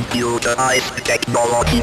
computerized 0.00 1.04
technology. 1.04 1.82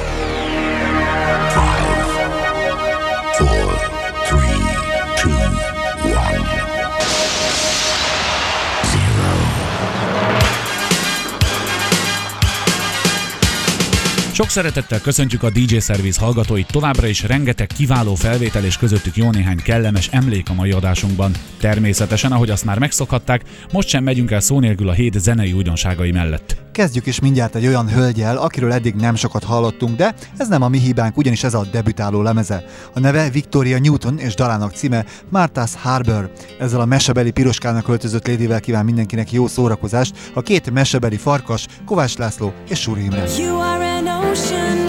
Sok 14.38 14.50
szeretettel 14.50 15.02
köszöntjük 15.02 15.44
a 15.44 15.50
DJ 15.50 15.78
Service 15.78 16.22
hallgatóit 16.22 16.72
továbbra 16.72 17.08
is 17.08 17.24
rengeteg 17.24 17.68
kiváló 17.68 18.16
felvétel 18.16 18.66
és 18.66 18.78
közöttük 18.78 19.16
jó 19.16 19.32
néhány 19.32 19.62
kellemes 19.64 20.08
emlék 20.12 20.50
a 20.50 20.54
mai 20.54 20.72
adásunkban. 20.72 21.32
Természetesen, 21.60 22.32
ahogy 22.32 22.50
azt 22.50 22.66
már 22.66 22.80
megszokhatták, 22.80 23.42
most 23.72 23.88
sem 23.88 24.04
megyünk 24.04 24.32
el 24.32 24.40
szó 24.40 24.60
nélkül 24.60 24.90
a 24.90 24.94
hét 24.94 25.20
zenei 25.20 25.54
újdonságai 25.54 26.12
mellett. 26.12 26.56
Kezdjük 26.72 27.06
is 27.06 27.20
mindjárt 27.20 27.56
egy 27.56 27.68
olyan 27.68 27.90
hölgyel, 27.90 28.38
akiről 28.38 28.72
eddig 28.72 28.96
nem 28.96 29.16
sokat 29.16 29.44
hallottunk, 29.44 29.96
de 29.96 30.16
ez 30.38 30.48
nem 30.48 30.62
a 30.62 30.68
mi 30.68 30.80
hibánk, 30.80 31.18
ugyanis 31.18 31.44
ez 31.44 31.54
a 31.54 31.66
debütáló 31.72 32.22
lemeze. 32.22 32.64
A 32.94 33.00
neve 33.00 33.30
Victoria 33.30 33.80
Newton 33.80 34.20
és 34.20 34.36
dalának 34.36 34.74
címe 34.74 35.06
Martha's 35.34 35.72
Harbor. 35.82 36.32
Ezzel 36.60 36.80
a 36.80 36.86
mesebeli 36.86 37.32
piroskának 37.32 37.88
öltözött 37.88 38.28
lédivel 38.28 38.60
kíván 38.60 38.86
mindenkinek 38.86 39.32
jó 39.32 39.48
szórakozást 39.48 40.32
a 40.34 40.42
két 40.42 40.72
mesebeli 40.72 41.18
farkas, 41.18 41.66
Kovács 41.86 42.18
László 42.18 42.54
és 42.70 42.80
Suri 42.80 43.04
Imre. 43.04 43.24
You 43.38 43.60
are 43.60 43.97
ocean 44.38 44.87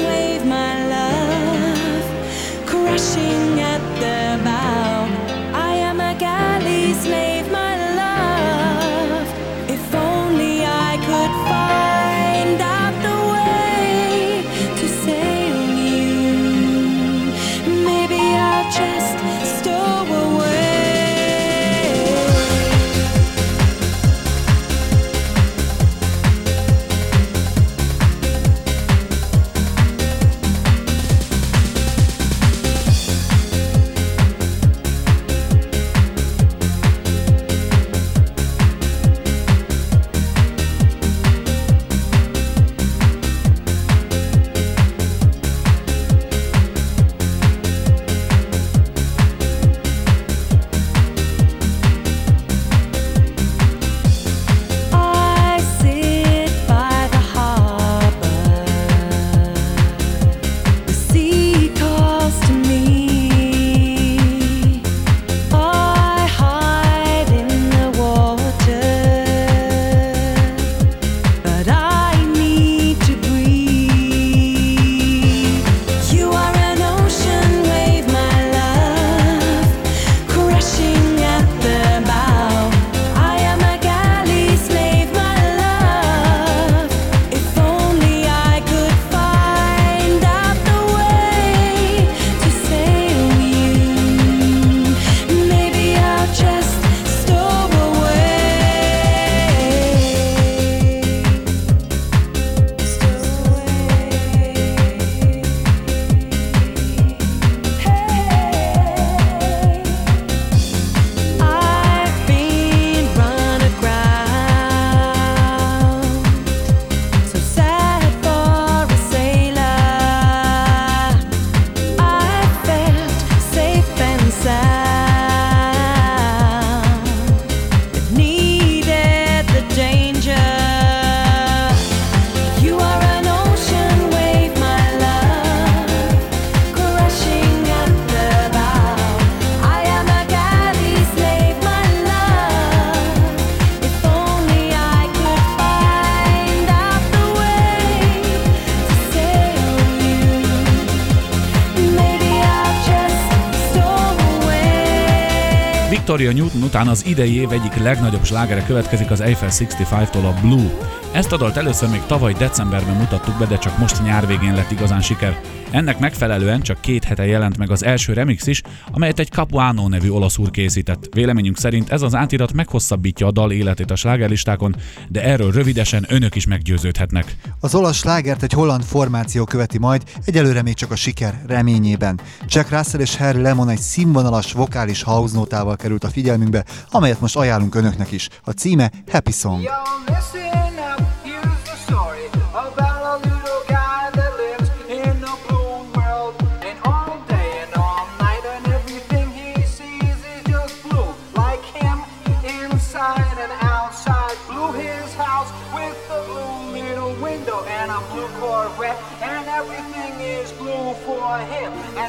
után 156.69 156.89
az 156.89 157.07
idei 157.07 157.35
év 157.35 157.53
egyik 157.53 157.75
legnagyobb 157.75 158.25
slágere 158.25 158.65
következik 158.65 159.11
az 159.11 159.21
Eiffel 159.21 159.49
65-tól 159.51 160.25
a 160.25 160.41
Blue. 160.41 160.71
Ezt 161.13 161.33
a 161.33 161.37
dalt 161.37 161.57
először 161.57 161.89
még 161.89 162.03
tavaly 162.07 162.33
decemberben 162.33 162.97
mutattuk 162.97 163.39
be, 163.39 163.47
de 163.47 163.59
csak 163.59 163.79
most 163.79 164.03
nyár 164.03 164.27
végén 164.27 164.55
lett 164.55 164.71
igazán 164.71 165.01
siker. 165.01 165.41
Ennek 165.71 165.99
megfelelően 165.99 166.61
csak 166.61 166.81
két 166.81 167.05
hete 167.05 167.27
jelent 167.27 167.57
meg 167.57 167.71
az 167.71 167.85
első 167.85 168.13
remix 168.13 168.47
is, 168.47 168.63
amelyet 168.93 169.19
egy 169.19 169.29
Capuano 169.29 169.89
nevű 169.89 170.09
olasz 170.09 170.39
úr 170.39 170.51
készített. 170.51 171.09
Véleményünk 171.15 171.59
szerint 171.59 171.91
ez 171.91 172.03
az 172.03 172.15
átirat 172.15 172.53
meghosszabbítja 172.53 173.27
a 173.27 173.31
dal 173.31 173.53
életét 173.53 173.91
a 173.91 173.97
slágerlistákon, 173.97 174.77
de 175.09 175.23
erről 175.23 175.51
rövidesen 175.51 176.07
önök 176.09 176.35
is 176.35 176.47
meggyőződhetnek. 176.47 177.37
Az 177.61 177.75
olasz 177.75 177.97
slágert 177.97 178.43
egy 178.43 178.53
holland 178.53 178.83
formáció 178.83 179.45
követi 179.45 179.79
majd, 179.79 180.03
egyelőre 180.25 180.63
még 180.63 180.75
csak 180.75 180.91
a 180.91 180.97
siker 180.97 181.43
reményében. 181.47 182.21
Jack 182.47 182.71
Russell 182.71 183.01
és 183.01 183.17
Harry 183.17 183.41
Lemon 183.41 183.69
egy 183.69 183.81
színvonalas 183.81 184.53
vokális 184.53 185.03
house 185.03 185.39
került 185.77 186.05
a 186.05 186.09
figyelmünkbe, 186.09 186.65
amelyet 186.91 187.21
most 187.21 187.37
ajánlunk 187.37 187.75
önöknek 187.75 188.13
is. 188.13 188.29
A 188.45 188.51
címe 188.51 188.91
Happy 189.11 189.33
Song. 189.33 189.63
Yo, 189.63 189.71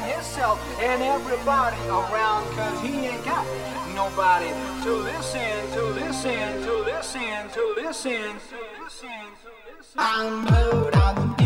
and 0.00 0.12
himself 0.12 0.58
and 0.80 1.02
everybody 1.02 1.76
around, 1.88 2.44
cause 2.54 2.80
he 2.80 3.06
ain't 3.06 3.24
got 3.24 3.44
nobody 3.94 4.48
to 4.84 4.92
listen, 4.94 5.40
to 5.72 5.82
listen, 5.84 6.62
to 6.62 6.72
listen, 6.84 7.50
to 7.50 7.74
listen, 7.76 8.38
to 8.40 8.54
listen, 8.82 9.10
to 9.40 9.50
listen. 9.76 9.96
I'm 9.96 10.44
blue, 10.46 10.90
I'm 10.92 11.39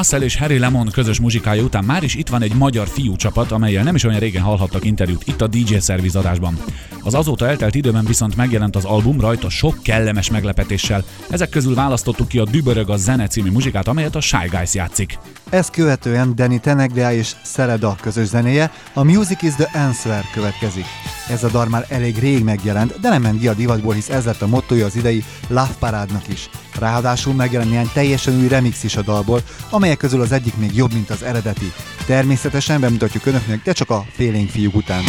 Russell 0.00 0.22
és 0.22 0.36
Harry 0.36 0.58
Lemon 0.58 0.88
közös 0.92 1.20
muzsikája 1.20 1.62
után 1.62 1.84
már 1.84 2.02
is 2.02 2.14
itt 2.14 2.28
van 2.28 2.42
egy 2.42 2.54
magyar 2.54 2.88
fiú 2.88 3.16
csapat, 3.16 3.50
amelyel 3.50 3.82
nem 3.82 3.94
is 3.94 4.04
olyan 4.04 4.18
régen 4.18 4.42
hallhattak 4.42 4.84
interjút 4.84 5.26
itt 5.26 5.40
a 5.40 5.46
DJ 5.46 5.78
Service 5.78 6.18
adásban. 6.18 6.58
Az 7.02 7.14
azóta 7.14 7.48
eltelt 7.48 7.74
időben 7.74 8.04
viszont 8.04 8.36
megjelent 8.36 8.76
az 8.76 8.84
album 8.84 9.20
rajta 9.20 9.50
sok 9.50 9.82
kellemes 9.82 10.30
meglepetéssel. 10.30 11.04
Ezek 11.30 11.48
közül 11.48 11.74
választottuk 11.74 12.28
ki 12.28 12.38
a 12.38 12.44
Dübörög 12.44 12.90
a 12.90 12.96
zene 12.96 13.26
című 13.26 13.50
muzsikát, 13.50 13.88
amelyet 13.88 14.16
a 14.16 14.20
Shy 14.20 14.46
Guys 14.50 14.74
játszik. 14.74 15.18
Ezt 15.50 15.70
követően 15.70 16.34
Danny 16.34 16.60
Teneglia 16.60 17.12
és 17.12 17.32
Szereda 17.42 17.96
közös 18.00 18.26
zenéje, 18.26 18.72
a 18.92 19.02
Music 19.02 19.42
is 19.42 19.54
the 19.54 19.80
Answer 19.80 20.24
következik. 20.32 20.86
Ez 21.28 21.44
a 21.44 21.48
dal 21.48 21.66
már 21.66 21.86
elég 21.88 22.18
rég 22.18 22.44
megjelent, 22.44 23.00
de 23.00 23.08
nem 23.08 23.22
ment 23.22 23.40
ki 23.40 23.48
a 23.48 23.54
divatból, 23.54 23.94
hisz 23.94 24.08
ez 24.08 24.24
lett 24.24 24.42
a 24.42 24.46
mottoja 24.46 24.86
az 24.86 24.96
idei 24.96 25.24
Love 25.48 25.74
Parádnak 25.78 26.28
is. 26.28 26.50
Ráadásul 26.78 27.34
megjelent 27.34 27.70
néhány 27.70 27.90
teljesen 27.92 28.40
új 28.40 28.48
remix 28.48 28.84
is 28.84 28.96
a 28.96 29.02
dalból, 29.02 29.42
amelyek 29.70 29.98
közül 29.98 30.20
az 30.20 30.32
egyik 30.32 30.56
még 30.56 30.74
jobb, 30.74 30.92
mint 30.92 31.10
az 31.10 31.22
eredeti. 31.22 31.72
Természetesen 32.06 32.80
bemutatjuk 32.80 33.26
önöknek, 33.26 33.62
de 33.62 33.72
csak 33.72 33.90
a 33.90 34.04
félénk 34.12 34.50
fiúk 34.50 34.74
után. 34.74 35.02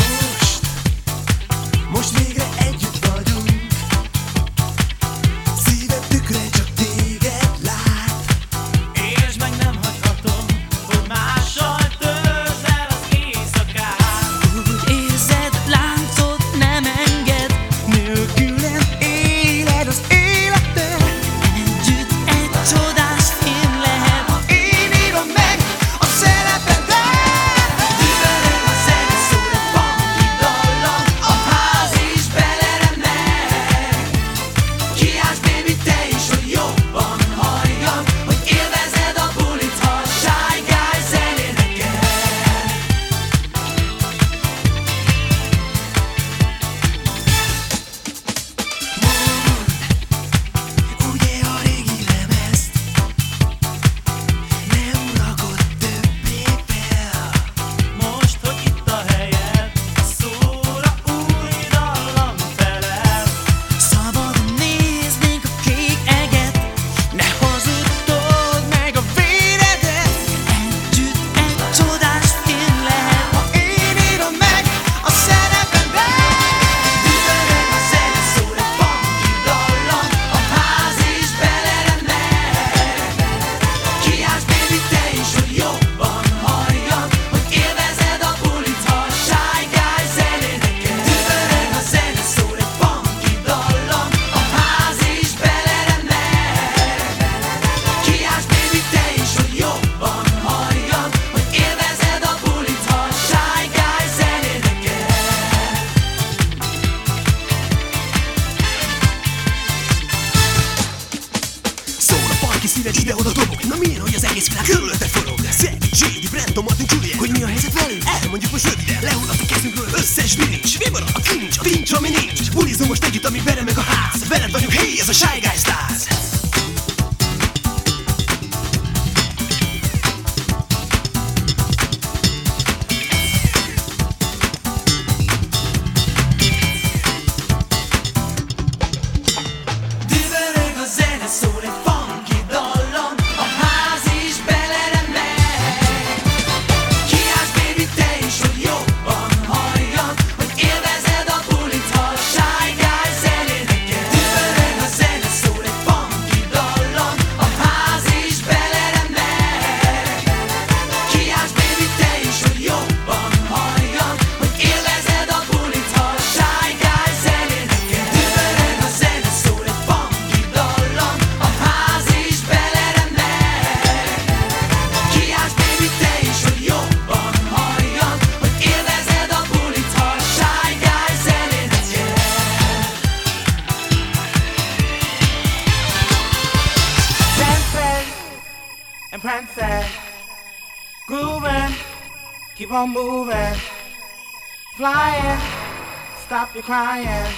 Your 196.62 196.65
crying, 196.65 197.34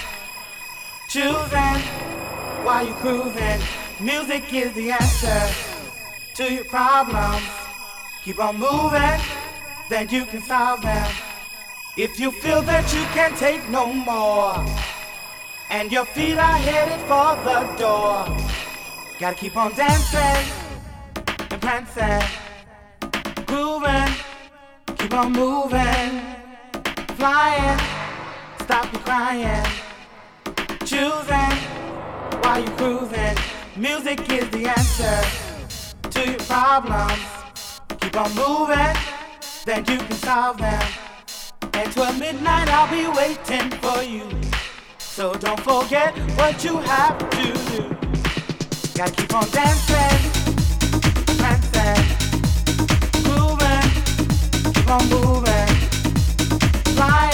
choosing 1.08 1.80
while 2.64 2.86
you 2.86 2.92
cruising. 2.94 3.60
Music 4.00 4.52
is 4.52 4.72
the 4.74 4.90
answer 4.90 5.42
to 6.34 6.52
your 6.52 6.64
problems. 6.64 7.42
Keep 8.24 8.38
on 8.40 8.58
moving, 8.58 9.20
then 9.88 10.08
you 10.10 10.26
can 10.26 10.42
solve 10.42 10.82
them. 10.82 11.10
If 11.96 12.18
you 12.18 12.32
feel 12.32 12.62
that 12.62 12.92
you 12.92 13.02
can't 13.14 13.36
take 13.36 13.68
no 13.70 13.92
more, 13.92 14.56
and 15.70 15.90
your 15.90 16.04
feet 16.04 16.36
are 16.36 16.58
headed 16.58 17.00
for 17.08 17.36
the 17.44 17.60
door. 17.78 18.26
Gotta 19.18 19.36
keep 19.36 19.56
on 19.56 19.74
dancing 19.74 20.52
and 21.50 21.62
prancing, 21.62 22.22
grooving, 23.46 24.14
keep 24.98 25.14
on 25.14 25.32
moving, 25.32 26.20
flying, 27.16 27.93
stop 28.74 28.92
your 28.92 29.02
crying, 29.02 29.66
choosing 30.84 31.56
while 32.42 32.60
you 32.60 32.70
cruising. 32.76 33.36
Music 33.76 34.18
is 34.32 34.50
the 34.50 34.66
answer 34.66 35.18
to 36.10 36.30
your 36.32 36.40
problems. 36.40 37.22
Keep 38.00 38.16
on 38.16 38.34
moving, 38.34 38.96
then 39.64 39.84
you 39.88 39.98
can 39.98 40.16
solve 40.16 40.58
them. 40.58 40.82
And 41.74 42.18
midnight 42.18 42.68
I'll 42.68 42.90
be 42.90 43.06
waiting 43.16 43.70
for 43.78 44.02
you. 44.02 44.26
So 44.98 45.34
don't 45.34 45.60
forget 45.60 46.12
what 46.36 46.64
you 46.64 46.78
have 46.78 47.18
to 47.30 47.46
do. 47.70 47.82
Gotta 48.96 49.12
keep 49.12 49.34
on 49.34 49.48
dancing, 49.50 50.18
grooving, 53.22 53.88
keep 54.74 54.90
on 54.90 55.08
moving, 55.10 55.68
flying, 56.96 57.33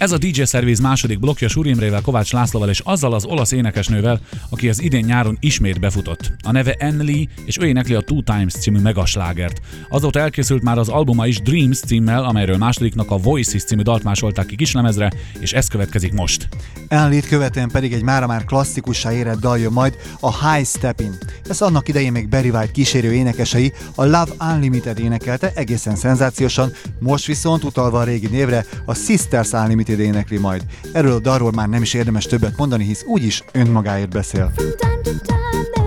Ez 0.00 0.12
a 0.12 0.18
DJ 0.18 0.42
Service 0.42 0.82
második 0.82 1.18
blokja 1.18 1.48
Suri 1.48 1.68
Imrével, 1.68 2.00
Kovács 2.00 2.32
Lászlóval 2.32 2.68
és 2.68 2.80
azzal 2.84 3.12
az 3.12 3.24
olasz 3.24 3.52
énekesnővel, 3.52 4.20
aki 4.60 4.68
az 4.68 4.82
idén 4.82 5.04
nyáron 5.04 5.36
ismét 5.40 5.80
befutott. 5.80 6.32
A 6.42 6.50
neve 6.52 6.72
Enli, 6.72 7.28
és 7.44 7.58
ő 7.60 7.66
énekli 7.66 7.94
a 7.94 8.00
Two 8.00 8.22
Times 8.22 8.52
című 8.52 8.78
megaslágert. 8.78 9.60
Azóta 9.88 10.18
elkészült 10.18 10.62
már 10.62 10.78
az 10.78 10.88
albuma 10.88 11.26
is 11.26 11.40
Dreams 11.40 11.80
címmel, 11.80 12.24
amelyről 12.24 12.56
másodiknak 12.56 13.10
a 13.10 13.16
Voices 13.16 13.64
című 13.64 13.82
dalt 13.82 14.02
másolták 14.02 14.46
ki 14.46 14.56
kislemezre, 14.56 15.12
és 15.38 15.52
ez 15.52 15.66
következik 15.66 16.12
most. 16.12 16.48
Enlit 16.88 17.28
követően 17.28 17.68
pedig 17.68 17.92
egy 17.92 18.02
mára 18.02 18.26
már 18.26 18.44
klasszikussá 18.44 19.12
érett 19.12 19.40
dal 19.40 19.58
jön 19.58 19.72
majd, 19.72 19.96
a 20.20 20.50
High 20.50 20.66
Stepping. 20.66 21.14
Ezt 21.48 21.62
annak 21.62 21.88
idején 21.88 22.12
még 22.12 22.28
Barry 22.28 22.50
White 22.50 22.70
kísérő 22.70 23.12
énekesei 23.12 23.72
a 23.94 24.04
Love 24.04 24.32
Unlimited 24.40 24.98
énekelte 24.98 25.52
egészen 25.54 25.96
szenzációsan, 25.96 26.72
most 26.98 27.26
viszont 27.26 27.64
utalva 27.64 27.98
a 27.98 28.04
régi 28.04 28.26
névre 28.26 28.64
a 28.84 28.94
Sisters 28.94 29.52
Unlimited 29.52 29.98
énekli 29.98 30.38
majd. 30.38 30.62
Erről 30.92 31.12
a 31.12 31.20
dalról 31.20 31.52
már 31.52 31.68
nem 31.68 31.82
is 31.82 31.94
érdemes 31.94 32.24
többet 32.24 32.56
mondani, 32.56 32.84
hisz 32.84 33.04
úgyis 33.06 33.42
önmagáért 33.52 34.10
beszél. 34.10 34.49
From 34.54 34.76
time 34.78 35.02
to 35.04 35.18
time, 35.20 35.79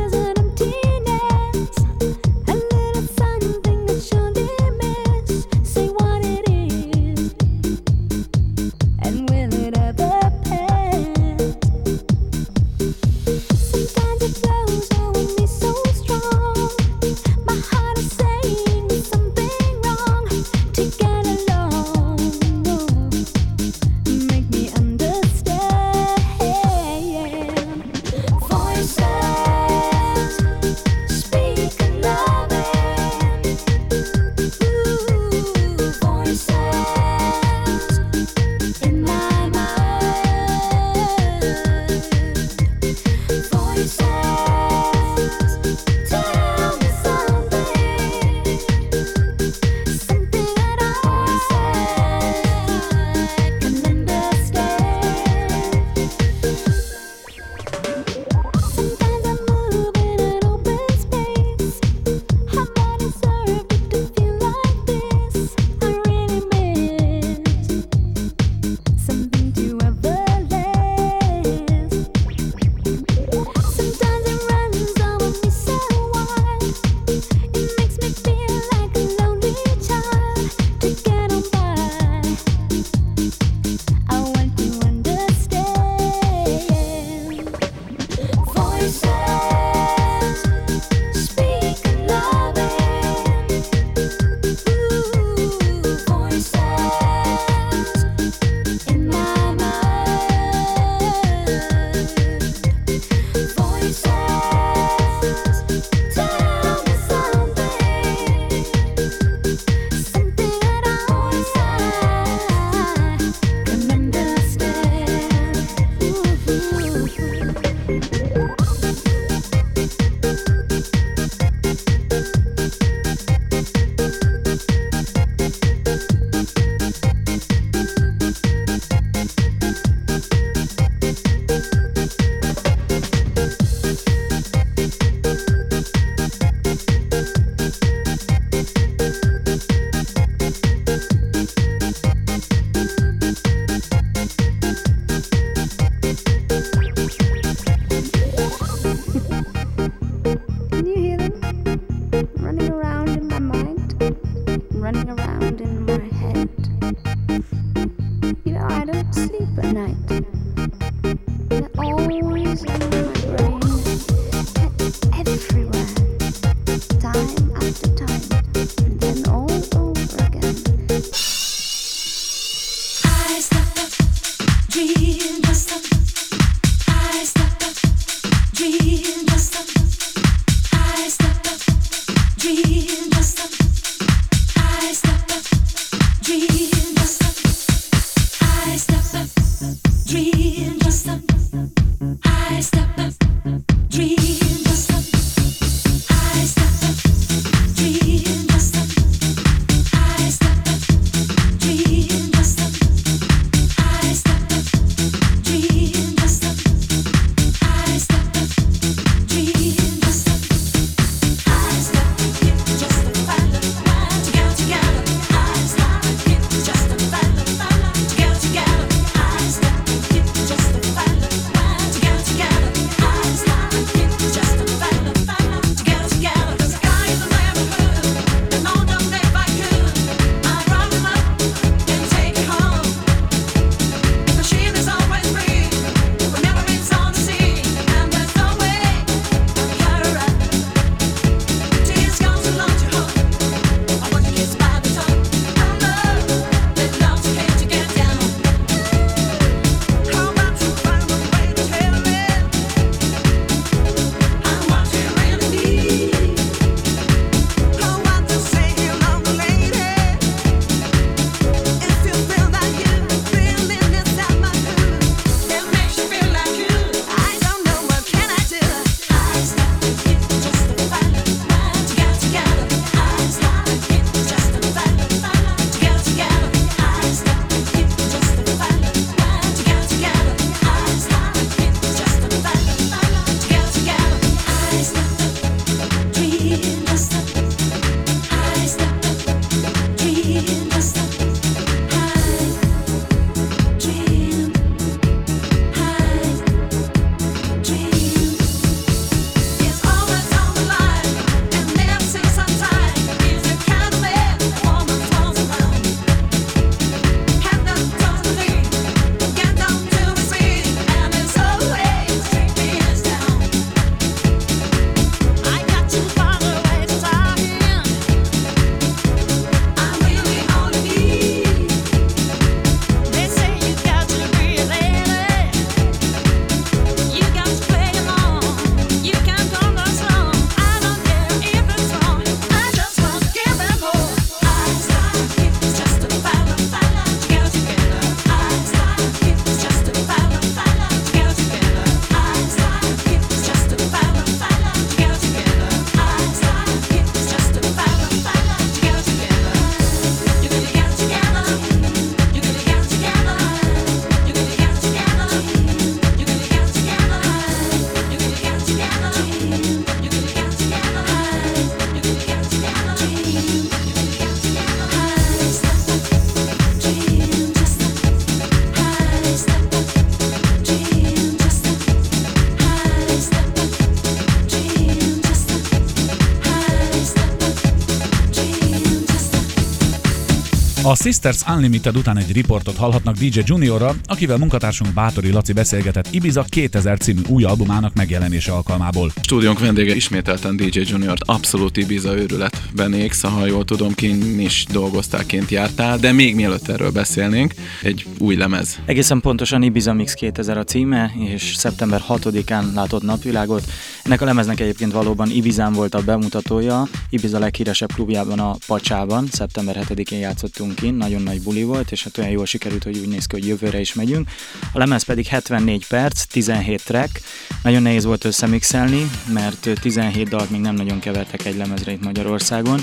A 380.94 380.96
Sisters 380.96 381.42
Unlimited 381.48 381.98
után 381.98 382.18
egy 382.18 382.32
riportot 382.32 382.76
hallhatnak 382.76 383.16
DJ 383.16 383.40
Juniorra, 383.46 383.96
akivel 384.04 384.38
munkatársunk 384.38 384.94
Bátori 384.94 385.32
Laci 385.32 385.54
beszélgetett 385.54 386.08
Ibiza 386.12 386.46
2000 386.50 386.98
című 386.98 387.22
új 387.28 387.44
albumának 387.44 387.94
megjelenése 387.94 388.52
alkalmából. 388.52 389.12
Stúdiónk 389.22 389.60
vendége 389.60 389.96
ismételten 389.96 390.56
DJ 390.56 390.80
Junior, 390.86 391.18
abszolút 391.20 391.78
Ibiza 391.78 392.18
őrületben 392.18 392.94
égsz, 392.94 393.22
ha 393.22 393.46
jól 393.46 393.66
tudom, 393.66 393.94
kint 393.94 394.42
is 394.42 394.66
dolgoztál, 394.72 395.26
kint 395.26 395.50
jártál, 395.50 395.98
de 395.98 396.12
még 396.12 396.36
mielőtt 396.36 396.68
erről 396.68 396.92
beszélnénk, 396.92 397.54
egy 397.82 398.06
új 398.18 398.36
lemez. 398.36 398.80
Egészen 398.86 399.22
pontosan 399.22 399.64
Ibiza 399.64 399.94
Mix 399.94 400.14
2000 400.14 400.58
a 400.58 400.64
címe, 400.64 401.12
és 401.34 401.54
szeptember 401.56 402.04
6-án 402.10 402.74
látott 402.74 403.04
napvilágot. 403.04 403.64
Ennek 404.04 404.22
a 404.22 404.26
lemeznek 404.26 404.60
egyébként 404.60 404.92
valóban 404.92 405.30
Ibizán 405.30 405.74
volt 405.74 405.96
a 405.96 406.02
bemutatója, 406.02 406.88
Ibiza 407.10 407.40
leghíresebb 407.40 407.94
klubjában 407.94 408.40
a 408.40 408.56
Pacsában, 408.68 409.28
szeptember 409.32 409.86
7-én 409.90 410.20
játszottunk 410.20 410.82
kint, 410.84 410.98
nagyon 410.98 411.22
nagy 411.22 411.42
buli 411.42 411.64
volt, 411.64 411.92
és 411.92 412.04
hát 412.04 412.18
olyan 412.18 412.30
jól 412.30 412.46
sikerült, 412.46 412.84
hogy 412.84 412.98
úgy 412.98 413.08
néz 413.08 413.26
ki, 413.26 413.36
hogy 413.36 413.48
jövőre 413.48 413.80
is 413.80 413.94
megyünk. 413.94 414.30
A 414.74 414.78
lemez 414.78 415.04
pedig 415.04 415.28
74 415.28 415.88
perc, 415.88 416.24
17 416.24 416.84
track, 416.84 417.22
nagyon 417.64 417.82
nehéz 417.82 418.04
volt 418.04 418.24
összemixelni, 418.24 419.10
mert 419.34 419.70
17 419.82 420.30
dalt 420.30 420.50
még 420.50 420.62
nem 420.62 420.76
nagyon 420.76 421.00
kevertek 421.00 421.46
egy 421.46 421.58
lemezre 421.58 421.92
itt 421.92 422.04
Magyarországon, 422.04 422.80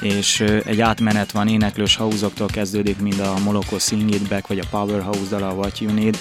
és 0.00 0.40
egy 0.40 0.80
átmenet 0.80 1.32
van 1.32 1.48
éneklős 1.48 1.96
hausoktól 1.96 2.46
kezdődik, 2.46 2.98
mind 2.98 3.20
a 3.20 3.38
Moloko 3.44 3.78
Sing 3.78 4.14
It 4.14 4.28
Back, 4.28 4.46
vagy 4.46 4.58
a 4.58 4.66
Powerhouse 4.70 5.28
dal, 5.28 5.42
a 5.42 5.52
What 5.52 5.78
You 5.78 5.94
Need, 5.94 6.18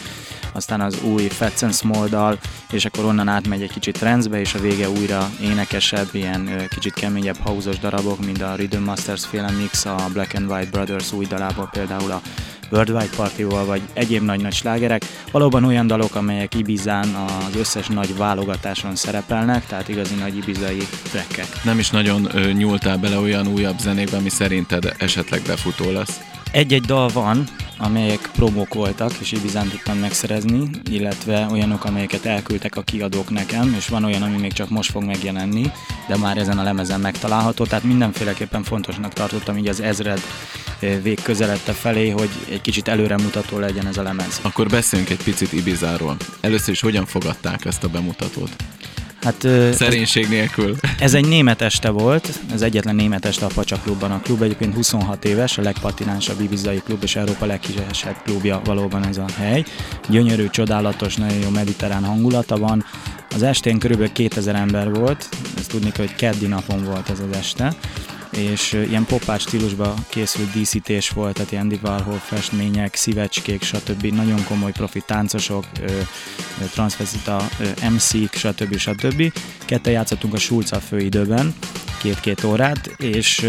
aztán 0.51 0.81
az 0.81 1.01
új 1.03 1.27
Fats 1.27 1.61
and 1.61 1.73
Small 1.73 2.07
dal, 2.07 2.39
és 2.71 2.85
akkor 2.85 3.05
onnan 3.05 3.27
átmegy 3.27 3.61
egy 3.61 3.71
kicsit 3.71 3.97
trance 3.97 4.39
és 4.39 4.53
a 4.53 4.59
vége 4.59 4.89
újra 4.89 5.29
énekesebb, 5.41 6.07
ilyen 6.11 6.67
kicsit 6.69 6.93
keményebb 6.93 7.37
hausos 7.37 7.79
darabok, 7.79 8.25
mint 8.25 8.41
a 8.41 8.55
Rhythm 8.55 8.83
Masters 8.83 9.25
féle 9.25 9.51
mix, 9.51 9.85
a 9.85 10.09
Black 10.13 10.33
and 10.33 10.49
White 10.49 10.69
Brothers 10.69 11.11
új 11.11 11.25
dalából, 11.25 11.69
például 11.71 12.11
a 12.11 12.21
Worldwide 12.71 13.15
Party-val, 13.15 13.65
vagy 13.65 13.81
egyéb 13.93 14.23
nagy-nagy 14.23 14.53
slágerek. 14.53 15.05
Valóban 15.31 15.63
olyan 15.63 15.87
dalok, 15.87 16.15
amelyek 16.15 16.55
Ibizán 16.55 17.07
az 17.15 17.55
összes 17.55 17.87
nagy 17.87 18.17
válogatáson 18.17 18.95
szerepelnek, 18.95 19.65
tehát 19.65 19.89
igazi 19.89 20.15
nagy 20.15 20.37
ibizai 20.37 20.87
trekkek. 21.11 21.47
Nem 21.63 21.79
is 21.79 21.89
nagyon 21.89 22.27
ö, 22.35 22.51
nyúltál 22.51 22.97
bele 22.97 23.17
olyan 23.17 23.47
újabb 23.47 23.79
zenékbe, 23.79 24.17
ami 24.17 24.29
szerinted 24.29 24.95
esetleg 24.97 25.41
befutó 25.47 25.91
lesz. 25.91 26.31
Egy-egy 26.51 26.81
dal 26.81 27.07
van, 27.07 27.43
amelyek 27.77 28.29
promók 28.35 28.73
voltak, 28.73 29.11
és 29.19 29.31
Ibizán 29.31 29.67
tudtam 29.67 29.97
megszerezni, 29.97 30.69
illetve 30.89 31.47
olyanok, 31.51 31.85
amelyeket 31.85 32.25
elküldtek 32.25 32.75
a 32.75 32.81
kiadók 32.81 33.29
nekem, 33.29 33.73
és 33.77 33.87
van 33.87 34.03
olyan, 34.03 34.21
ami 34.21 34.37
még 34.37 34.53
csak 34.53 34.69
most 34.69 34.91
fog 34.91 35.03
megjelenni, 35.03 35.71
de 36.07 36.17
már 36.17 36.37
ezen 36.37 36.57
a 36.57 36.63
lemezen 36.63 36.99
megtalálható, 36.99 37.65
tehát 37.65 37.83
mindenféleképpen 37.83 38.63
fontosnak 38.63 39.13
tartottam 39.13 39.57
így 39.57 39.67
az 39.67 39.79
ezred 39.79 40.21
vég 41.01 41.21
közeledte 41.21 41.71
felé, 41.71 42.09
hogy 42.09 42.29
egy 42.49 42.61
kicsit 42.61 42.87
előremutató 42.87 43.59
legyen 43.59 43.87
ez 43.87 43.97
a 43.97 44.03
lemez. 44.03 44.39
Akkor 44.41 44.67
beszéljünk 44.67 45.11
egy 45.11 45.23
picit 45.23 45.53
Ibizáról. 45.53 46.17
Először 46.41 46.73
is 46.73 46.81
hogyan 46.81 47.05
fogadták 47.05 47.65
ezt 47.65 47.83
a 47.83 47.87
bemutatót? 47.87 48.55
Hát, 49.21 49.47
Szerénység 49.73 50.27
nélkül. 50.29 50.75
ez 50.99 51.13
egy 51.13 51.27
német 51.27 51.62
este 51.62 51.89
volt, 51.89 52.39
ez 52.53 52.62
egyetlen 52.62 52.95
német 52.95 53.25
este 53.25 53.45
a 53.45 53.49
Pacsa 53.53 53.75
klubban. 53.84 54.12
A 54.12 54.19
klub 54.19 54.41
egyébként 54.41 54.73
26 54.73 55.25
éves, 55.25 55.57
a 55.57 55.62
legpatinánsabb 55.62 56.41
ibizai 56.41 56.81
klub, 56.86 57.03
és 57.03 57.15
Európa 57.15 57.45
leghíresebb 57.45 58.15
klubja 58.23 58.62
valóban 58.65 59.05
ez 59.07 59.17
a 59.17 59.25
hely. 59.38 59.63
Gyönyörű, 60.10 60.47
csodálatos, 60.49 61.15
nagyon 61.15 61.38
jó 61.38 61.49
mediterrán 61.49 62.03
hangulata 62.03 62.57
van. 62.57 62.86
Az 63.36 63.43
estén 63.43 63.79
körülbelül 63.79 64.12
2000 64.13 64.55
ember 64.55 64.93
volt, 64.93 65.29
ezt 65.57 65.69
tudni 65.69 65.91
kell, 65.91 66.05
hogy 66.05 66.15
keddi 66.15 66.45
napon 66.47 66.84
volt 66.84 67.10
ez 67.10 67.19
az 67.19 67.38
este 67.38 67.73
és 68.32 68.74
ilyen 68.74 69.06
popát 69.06 69.39
stílusba 69.39 69.94
készült 70.10 70.52
díszítés 70.52 71.10
volt, 71.10 71.34
tehát 71.34 71.52
ilyen 71.52 71.63
Andy 71.63 71.80
Warhol 71.84 72.17
festmények, 72.17 72.96
szívecskék, 72.96 73.63
stb. 73.63 74.06
Nagyon 74.06 74.44
komoly 74.44 74.72
profi 74.72 75.04
táncosok, 75.06 75.65
transvestita 76.74 77.48
MC-k, 77.89 78.36
stb. 78.36 78.78
stb. 78.78 79.34
Ketten 79.65 79.94
játszottunk 79.94 80.34
a 80.34 80.38
Schulz 80.38 80.72
főidőben, 80.88 81.54
két-két 82.01 82.43
órát, 82.43 82.95
és 82.97 83.47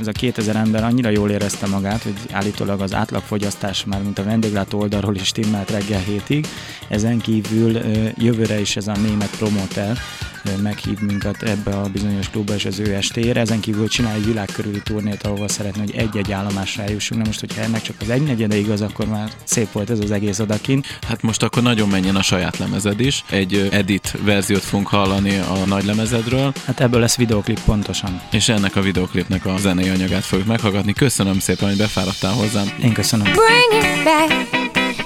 ez 0.00 0.06
a 0.06 0.12
2000 0.12 0.56
ember 0.56 0.84
annyira 0.84 1.08
jól 1.08 1.30
érezte 1.30 1.66
magát, 1.66 2.02
hogy 2.02 2.14
állítólag 2.30 2.80
az 2.80 2.94
átlagfogyasztás 2.94 3.84
már, 3.84 4.02
mint 4.02 4.18
a 4.18 4.24
vendéglátó 4.24 4.78
oldalról 4.78 5.14
is 5.14 5.26
stimmelt 5.26 5.70
reggel 5.70 6.00
hétig. 6.00 6.46
Ezen 6.88 7.18
kívül 7.18 7.80
jövőre 8.16 8.60
is 8.60 8.76
ez 8.76 8.88
a 8.88 8.96
német 8.96 9.36
promoter 9.36 9.98
ö, 10.44 10.62
meghív 10.62 10.98
minket 11.00 11.42
ebbe 11.42 11.70
a 11.70 11.88
bizonyos 11.92 12.28
klubba 12.28 12.54
és 12.54 12.64
az 12.64 12.78
ő 12.78 12.94
estére. 12.94 13.40
Ezen 13.40 13.60
kívül 13.60 13.88
csinál 13.88 14.14
egy 14.14 14.26
világkörüli 14.26 14.80
turnét, 14.82 15.22
ahova 15.22 15.48
szeretne, 15.48 15.80
hogy 15.80 15.94
egy-egy 15.96 16.32
állomásra 16.32 16.82
eljussunk. 16.82 17.20
Na 17.20 17.26
most, 17.26 17.40
hogyha 17.40 17.62
ennek 17.62 17.82
csak 17.82 17.96
az 18.00 18.10
egynegyede 18.10 18.56
igaz, 18.56 18.80
akkor 18.80 19.06
már 19.06 19.30
szép 19.44 19.72
volt 19.72 19.90
ez 19.90 20.00
az 20.00 20.10
egész 20.10 20.38
odakint. 20.38 20.98
Hát 21.06 21.22
most 21.22 21.42
akkor 21.42 21.62
nagyon 21.62 21.88
menjen 21.88 22.16
a 22.16 22.22
saját 22.22 22.58
lemezed 22.58 23.00
is. 23.00 23.24
Egy 23.30 23.68
edit 23.72 24.18
verziót 24.24 24.62
fogunk 24.62 24.88
hallani 24.88 25.36
a 25.36 25.64
nagy 25.66 25.84
lemezedről, 25.84 26.52
Hát 26.66 26.80
ebből 26.80 27.00
lesz 27.00 27.16
videoklip 27.16 27.60
pontosan. 27.92 28.20
és 28.30 28.48
ennek 28.48 28.76
a 28.76 28.80
videoklipnek 28.80 29.46
a 29.46 29.56
zenei 29.58 29.88
anyagát 29.88 30.24
fogjuk 30.24 30.46
meghallgatni. 30.46 30.92
Köszönöm 30.92 31.38
szépen, 31.38 31.68
hogy 31.68 31.76
befáradtál 31.76 32.32
hozzám. 32.32 32.72
Én 32.82 32.92
köszönöm. 32.92 33.26
Bring 33.32 33.84
it 33.84 34.04
back, 34.04 34.32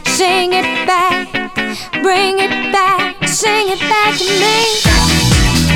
sing 0.04 0.52
it 0.52 0.84
back, 0.86 1.30
bring 1.90 2.38
it 2.38 2.70
back, 2.70 3.28
sing 3.28 3.68
it 3.68 3.78
back 3.78 4.16
to 4.18 4.24
me. 4.40 4.54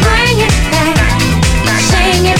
Bring 0.01 0.39
it 0.41 0.71
back, 0.71 1.81
sing 1.91 2.27
it 2.27 2.40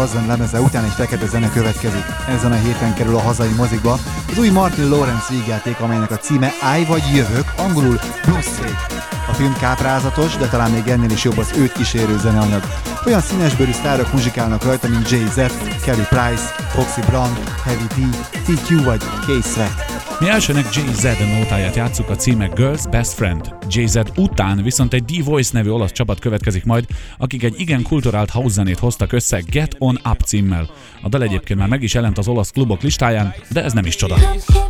2000 0.00 0.26
lemeze 0.26 0.60
után 0.60 0.84
egy 0.84 0.90
fekete 0.90 1.26
zene 1.26 1.50
következik. 1.50 2.04
Ezen 2.28 2.52
a 2.52 2.54
héten 2.54 2.94
kerül 2.94 3.14
a 3.14 3.20
hazai 3.20 3.52
mozikba 3.56 3.98
az 4.30 4.38
új 4.38 4.48
Martin 4.48 4.88
Lawrence 4.88 5.26
vígjáték, 5.34 5.80
amelynek 5.80 6.10
a 6.10 6.16
címe 6.16 6.52
Állj 6.60 6.84
vagy 6.84 7.02
jövök, 7.14 7.52
angolul 7.56 7.98
State. 8.40 9.19
Film 9.40 9.56
káprázatos, 9.56 10.36
de 10.36 10.46
talán 10.46 10.70
még 10.70 10.88
ennél 10.88 11.10
is 11.10 11.24
jobb 11.24 11.38
az 11.38 11.52
őt 11.58 11.72
kísérő 11.72 12.18
zeneanyag. 12.18 12.62
Olyan 13.06 13.20
színesbőrű 13.20 13.72
sztárok 13.72 14.12
muzsikálnak 14.12 14.64
rajta, 14.64 14.88
mint 14.88 15.10
Jay-Z, 15.10 15.34
Kelly 15.84 16.02
Price, 16.08 16.44
Foxy 16.68 17.00
Brown, 17.00 17.38
Heavy 17.64 17.84
D, 17.86 18.16
TQ 18.44 18.84
vagy 18.84 18.98
K-Sweat. 18.98 19.84
Mi 20.18 20.28
elsőnek 20.28 20.74
Jay-Z 20.74 21.02
nótáját 21.38 21.74
játsszuk 21.74 22.08
a 22.08 22.16
címe 22.16 22.46
Girls 22.54 22.86
Best 22.90 23.12
Friend. 23.12 23.54
Jay-Z 23.68 23.98
után 24.16 24.62
viszont 24.62 24.94
egy 24.94 25.04
D-Voice 25.04 25.50
nevű 25.52 25.70
olasz 25.70 25.92
csapat 25.92 26.18
következik 26.18 26.64
majd, 26.64 26.84
akik 27.18 27.42
egy 27.42 27.60
igen 27.60 27.82
kulturált 27.82 28.30
house 28.30 28.54
zenét 28.54 28.78
hoztak 28.78 29.12
össze 29.12 29.42
Get 29.46 29.76
On 29.78 29.98
Up 30.10 30.20
címmel. 30.20 30.70
A 31.02 31.08
dal 31.08 31.22
egyébként 31.22 31.58
már 31.58 31.68
meg 31.68 31.82
is 31.82 31.94
jelent 31.94 32.18
az 32.18 32.28
olasz 32.28 32.50
klubok 32.50 32.82
listáján, 32.82 33.34
de 33.50 33.64
ez 33.64 33.72
nem 33.72 33.86
is 33.86 33.96
csoda. 33.96 34.16
I 34.16 34.69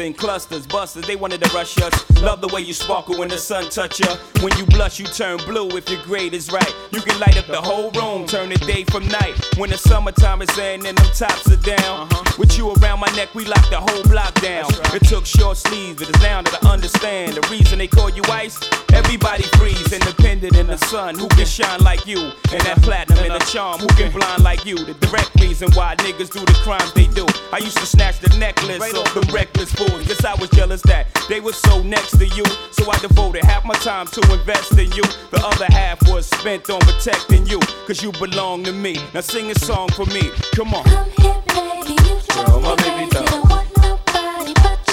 in 0.00 0.14
clusters, 0.14 0.66
busters. 0.66 1.06
They 1.06 1.16
wanted 1.16 1.42
to 1.42 1.54
rush 1.54 1.78
us. 1.78 2.22
Love 2.22 2.40
the 2.40 2.48
way 2.48 2.60
you 2.60 2.72
sparkle 2.72 3.18
when 3.18 3.28
the 3.28 3.38
sun 3.38 3.70
touch 3.70 4.00
you. 4.00 4.08
When 4.42 4.56
you 4.56 4.66
blush, 4.66 4.98
you 4.98 5.06
turn 5.06 5.38
blue. 5.38 5.68
If 5.76 5.88
your 5.88 6.02
grade 6.02 6.34
is 6.34 6.50
right, 6.50 6.74
you 6.90 7.00
can 7.00 7.18
light 7.18 7.36
up 7.36 7.46
the 7.46 7.60
whole 7.60 7.90
room, 7.92 8.26
turn 8.26 8.48
the 8.50 8.58
day 8.58 8.84
from 8.84 9.06
night. 9.08 9.34
When 9.56 9.70
the 9.70 9.78
summertime 9.78 10.42
is 10.42 10.58
in 10.58 10.86
and 10.86 10.96
them 10.98 11.10
tops 11.14 11.50
are 11.50 11.56
down, 11.56 12.08
uh-huh. 12.10 12.36
with 12.38 12.56
you 12.58 12.72
around 12.74 13.00
my 13.00 13.10
neck, 13.16 13.34
we 13.34 13.44
lock 13.44 13.68
the 13.70 13.78
whole 13.78 14.02
block 14.04 14.34
down. 14.40 14.66
It 14.94 15.04
took 15.04 15.26
short 15.26 15.56
sleeves, 15.56 15.98
but 15.98 16.08
it's 16.08 16.20
now 16.20 16.42
that 16.42 16.64
I 16.64 16.72
understand 16.72 17.34
the 17.34 17.46
reason 17.48 17.78
they 17.78 17.88
call 17.88 18.10
you 18.10 18.22
ice. 18.28 18.58
Everybody 18.92 19.44
freeze, 19.58 19.92
independent 19.92 20.56
in 20.56 20.66
the 20.66 20.78
sun. 20.78 21.18
Who 21.18 21.28
can 21.28 21.46
shine 21.46 21.80
like 21.80 22.06
you? 22.06 22.32
And 22.52 22.60
that 22.62 22.80
platinum 22.82 23.18
and 23.18 23.34
the 23.34 23.44
charm. 23.46 23.80
Who 23.80 23.88
can 23.88 24.10
blind 24.12 24.42
like 24.42 24.64
you? 24.64 24.76
The 24.76 24.94
direct 24.94 25.40
reason 25.40 25.70
why 25.72 25.94
niggas 25.96 26.30
do 26.30 26.40
the 26.40 26.58
crimes 26.64 26.92
they 26.92 27.06
do. 27.06 27.26
I 27.52 27.58
used 27.58 27.78
to 27.78 27.86
snatch 27.86 28.20
the 28.20 28.36
necklace 28.38 28.94
off 28.94 29.14
the 29.14 29.30
reckless 29.32 29.72
fools. 29.88 30.06
Guess 30.06 30.24
I 30.24 30.34
was 30.34 30.50
jealous 30.50 30.82
that 30.82 31.06
they 31.28 31.40
were 31.40 31.52
so 31.52 31.82
next 31.82 32.18
to 32.18 32.26
you. 32.26 32.44
So 32.72 32.90
I 32.90 32.98
devoted 32.98 33.44
half 33.44 33.64
my 33.64 33.74
time 33.74 34.06
to 34.08 34.20
invest 34.32 34.72
in 34.72 34.90
you. 34.92 35.02
The 35.30 35.42
other 35.44 35.66
half 35.66 35.98
was 36.08 36.26
spent 36.26 36.70
on 36.70 36.80
protecting 36.80 37.46
you. 37.46 37.60
Cause 37.86 38.02
you 38.02 38.12
belong 38.12 38.64
to 38.64 38.72
me. 38.72 38.96
Now 39.14 39.20
sing 39.20 39.50
a 39.50 39.54
song 39.54 39.88
for 39.90 40.06
me. 40.06 40.30
Come 40.54 40.74
on. 40.74 40.84
Girl, 40.84 42.60
my 42.60 42.76
baby 42.76 43.10
doll. 43.10 43.24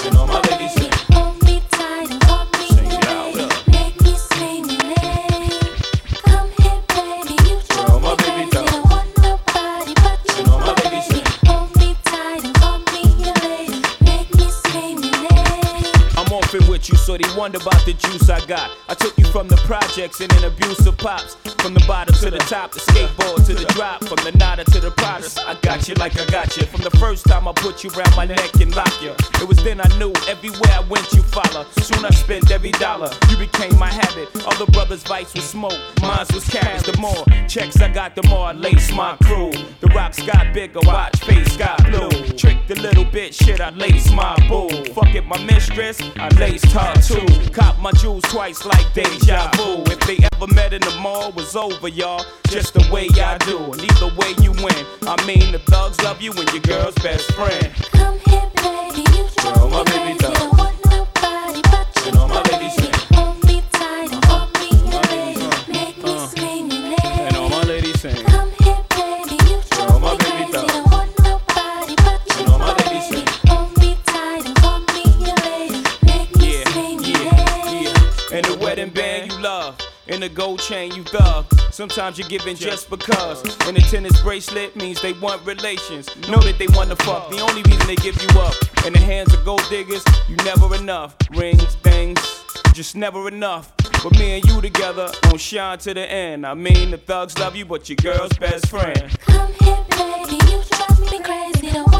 You 0.03 0.11
know 0.11 0.27
my 0.27 0.41
lady 0.49 0.67
sing. 0.69 1.14
They 17.17 17.37
wonder 17.37 17.57
about 17.57 17.85
the 17.85 17.93
juice 17.93 18.29
I 18.29 18.43
got. 18.45 18.69
I 18.89 18.93
took 18.93 19.17
you 19.17 19.25
from 19.25 19.47
the 19.47 19.57
projects 19.67 20.19
and 20.21 20.31
an 20.33 20.45
abusive 20.45 20.97
pops. 20.97 21.35
From 21.61 21.73
the 21.73 21.83
bottom 21.87 22.13
to 22.15 22.29
the 22.29 22.39
top, 22.39 22.71
the 22.71 22.79
skateboard 22.79 23.45
to 23.47 23.53
the 23.53 23.65
drop. 23.73 24.03
From 24.05 24.17
the 24.23 24.31
nada 24.37 24.63
to 24.65 24.79
the 24.79 24.91
Pradas, 24.91 25.37
I 25.39 25.55
got 25.61 25.87
you 25.87 25.95
like 25.95 26.17
I 26.19 26.25
got 26.25 26.55
you. 26.57 26.65
From 26.67 26.81
the 26.81 26.95
first 26.97 27.25
time 27.25 27.47
I 27.47 27.53
put 27.53 27.83
you 27.83 27.89
around 27.91 28.15
my 28.15 28.25
neck 28.25 28.53
and 28.61 28.75
lock 28.75 29.01
you. 29.01 29.13
It 29.41 29.47
was 29.47 29.63
then 29.63 29.81
I 29.81 29.87
knew 29.97 30.13
everywhere 30.27 30.73
I 30.73 30.83
went 30.89 31.11
you 31.13 31.23
follow. 31.23 31.65
Soon 31.81 32.05
I 32.05 32.09
spent 32.11 32.51
every 32.51 32.71
dollar. 32.71 33.09
You 33.29 33.37
became 33.37 33.77
my 33.77 33.91
habit. 33.91 34.29
Other 34.45 34.65
brothers' 34.71 35.03
vice 35.03 35.33
was 35.33 35.43
smoke, 35.43 35.79
mine 36.01 36.25
was 36.33 36.47
cash. 36.47 36.83
The 36.83 36.97
more 36.97 37.25
checks 37.47 37.81
I 37.81 37.89
got, 37.91 38.15
the 38.15 38.23
more 38.23 38.47
I 38.47 38.53
lace 38.53 38.91
my 38.91 39.17
crew. 39.23 39.51
The 39.81 39.87
rocks 39.95 40.21
got 40.21 40.53
bigger, 40.53 40.79
watch 40.83 41.17
face 41.23 41.57
got 41.57 41.83
blue. 41.85 42.14
Trick 42.37 42.67
the 42.67 42.75
little 42.81 43.05
bitch, 43.05 43.45
shit, 43.45 43.61
I 43.61 43.69
lace 43.69 44.11
my 44.11 44.35
boo. 44.49 44.67
Fuck 44.93 45.15
it, 45.15 45.25
my 45.25 45.41
mistress, 45.45 46.01
I 46.17 46.27
laced 46.37 46.71
her 46.73 46.93
too. 47.01 47.49
Cop 47.51 47.79
my 47.79 47.91
jewels 47.91 48.23
twice 48.23 48.65
like 48.65 48.93
deja 48.93 49.49
vu. 49.55 49.83
If 49.85 49.99
they 50.01 50.17
ever 50.33 50.47
met 50.53 50.73
in 50.73 50.81
the 50.81 50.97
mall, 51.01 51.31
was 51.31 51.55
over, 51.55 51.87
y'all. 51.87 52.25
Just 52.49 52.73
the 52.73 52.85
way 52.91 53.07
I 53.21 53.37
do, 53.39 53.57
and 53.57 53.81
either 53.81 54.13
way 54.17 54.33
you 54.41 54.51
win. 54.51 54.85
I 55.07 55.15
mean, 55.25 55.53
the 55.53 55.59
thugs 55.59 56.01
love 56.01 56.21
you 56.21 56.31
and 56.33 56.51
your 56.51 56.61
girl's 56.61 56.95
best 56.95 57.31
friend. 57.33 57.73
Come 57.91 58.19
here, 58.27 58.49
baby. 58.57 59.03
You 59.15 59.27
Girl, 59.53 59.69
my 59.69 59.83
baby 59.83 60.17
doll. 60.19 60.33
You 60.33 62.05
You 62.05 62.11
know 62.11 62.27
my 62.27 62.41
lady 62.51 62.94
the 80.29 80.33
gold 80.33 80.59
chain 80.59 80.91
you 80.93 81.03
thug. 81.03 81.45
Sometimes 81.71 82.17
you're 82.17 82.27
giving 82.27 82.55
just 82.55 82.89
because. 82.89 83.43
And 83.67 83.77
the 83.77 83.81
tennis 83.81 84.19
bracelet 84.23 84.75
means 84.75 84.99
they 84.99 85.13
want 85.13 85.45
relations. 85.45 86.07
Know 86.27 86.39
that 86.39 86.57
they 86.57 86.65
want 86.69 86.89
to 86.89 86.95
fuck. 86.95 87.29
The 87.29 87.41
only 87.41 87.61
reason 87.61 87.85
they 87.85 87.95
give 87.97 88.19
you 88.19 88.29
up. 88.39 88.55
In 88.87 88.93
the 88.93 88.99
hands 88.99 89.33
of 89.35 89.45
gold 89.45 89.63
diggers, 89.69 90.03
you 90.27 90.35
never 90.37 90.73
enough. 90.75 91.15
Rings, 91.31 91.75
things, 91.75 92.19
just 92.73 92.95
never 92.95 93.27
enough. 93.27 93.71
But 94.03 94.13
me 94.17 94.39
and 94.39 94.45
you 94.45 94.61
together 94.61 95.11
gon' 95.23 95.37
shine 95.37 95.77
to 95.79 95.93
the 95.93 96.09
end. 96.09 96.45
I 96.45 96.55
mean, 96.55 96.91
the 96.91 96.97
thugs 96.97 97.37
love 97.37 97.55
you, 97.55 97.65
but 97.65 97.87
your 97.87 97.97
girl's 97.97 98.33
best 98.39 98.67
friend. 98.67 99.11
Scream 101.65 101.94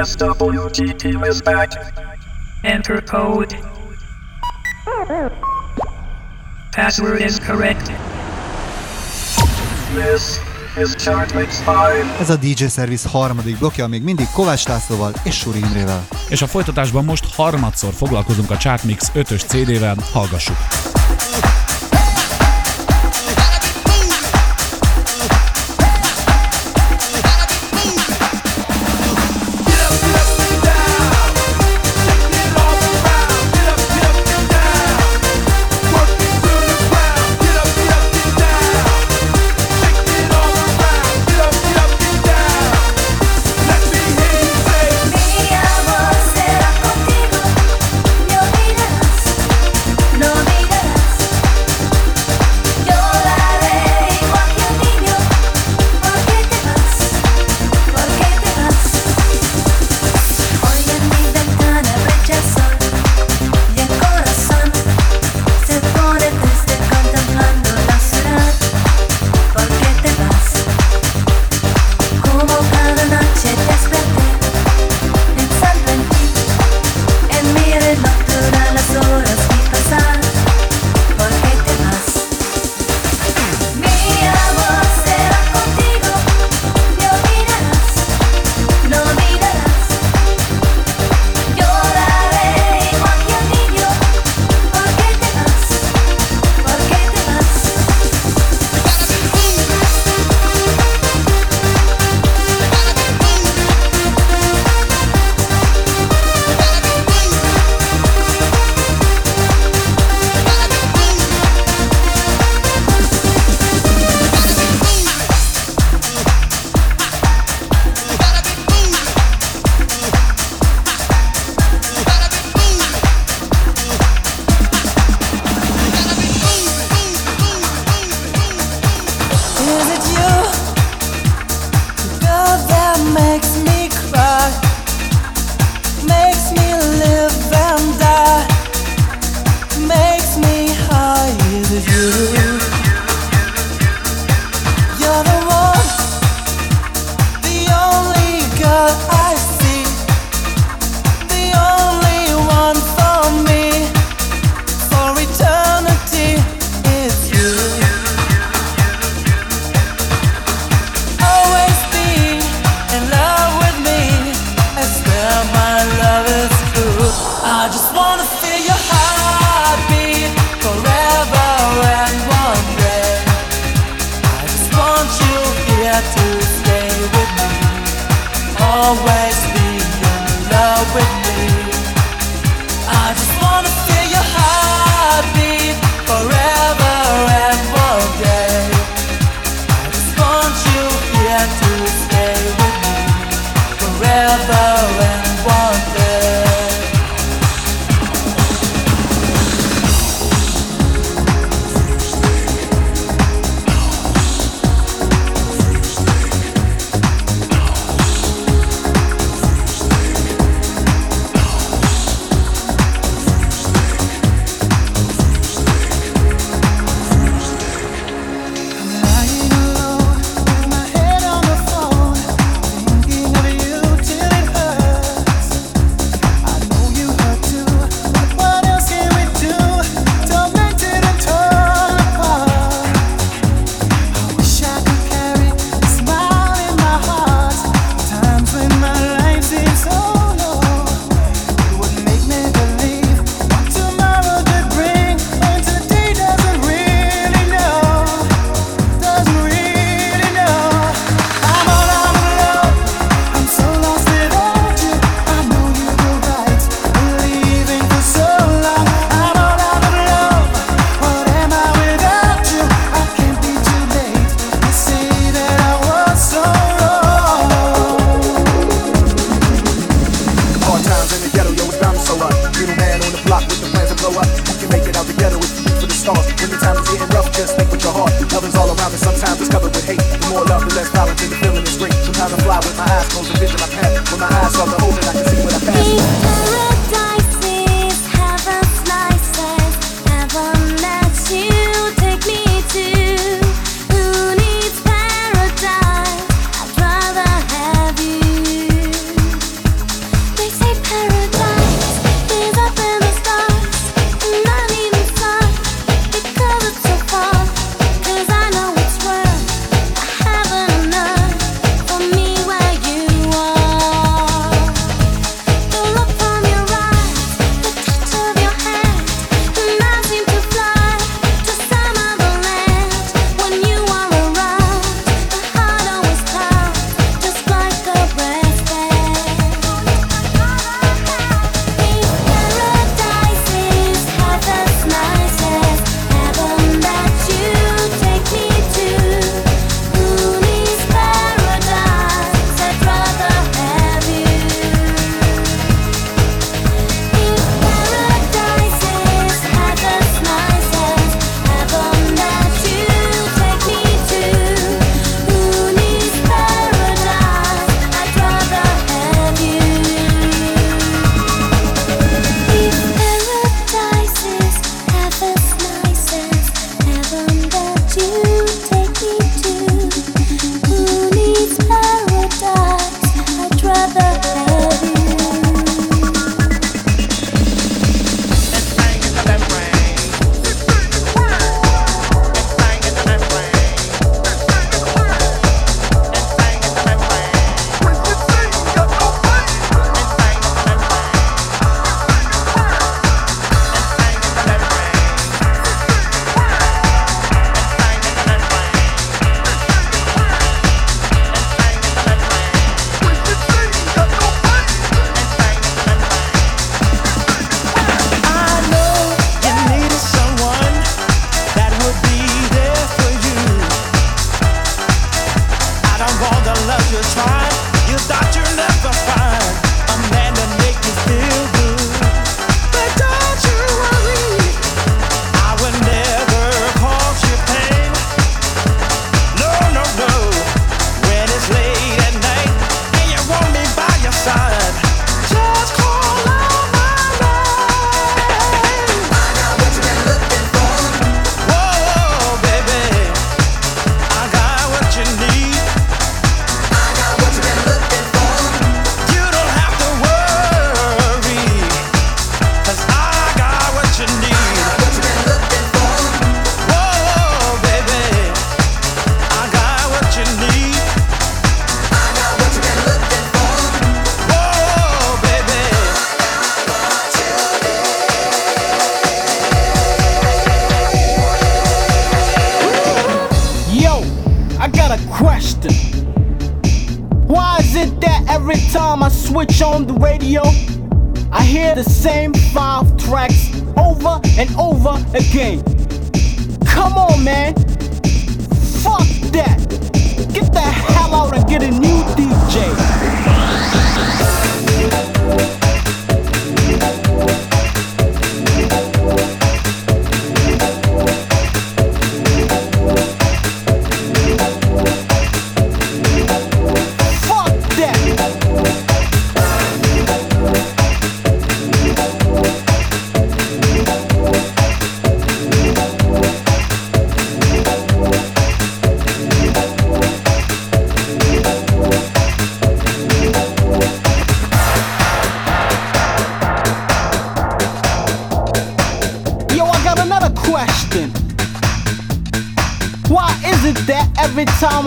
SWTT 0.00 1.04
is 1.28 1.42
back. 1.42 1.72
Enter 2.62 3.02
code. 3.04 3.58
Password 6.70 7.20
is 7.20 7.38
correct. 7.38 7.90
This 9.94 10.40
is 10.78 10.94
Chartmix 11.04 11.60
5. 11.60 12.20
Ez 12.20 12.30
a 12.30 12.36
DJ 12.36 12.64
Service 12.66 13.08
harmadik 13.08 13.58
blokja, 13.58 13.86
még 13.86 14.02
mindig 14.02 14.26
Kovács 14.34 14.66
Lászlóval 14.66 15.12
és 15.22 15.38
Suri 15.38 15.58
Imrével. 15.58 16.06
És 16.28 16.42
a 16.42 16.46
folytatásban 16.46 17.04
most 17.04 17.34
harmadszor 17.34 17.92
foglalkozunk 17.92 18.50
a 18.50 18.56
Chartmix 18.56 19.10
5-ös 19.14 19.46
CD-vel, 19.46 19.96
hallgassuk. 20.12 20.56